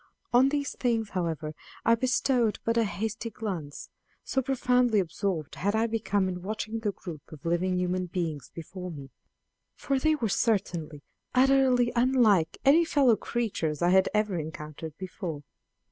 [0.33, 1.53] On these things, however,
[1.85, 3.91] I bestowed but a hasty glance,
[4.23, 8.89] so profoundly absorbed had I become in watching the group of living human beings before
[8.89, 9.11] me;
[9.75, 11.03] for they were certainly
[11.35, 15.43] utterly unlike any fellow creatures I had ever encountered before.